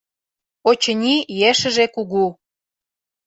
[0.69, 1.15] «Очыни,
[1.49, 2.25] ешыже кугу.